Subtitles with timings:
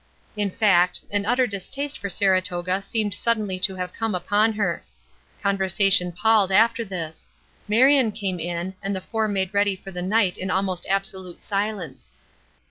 [0.35, 4.83] In fact, an utter distaste for Saratoga seemed suddenly to have come upon her.
[5.43, 7.29] Conversation palled after this;
[7.67, 12.13] Marion came in, and the four made ready for the night in almost absolute silence.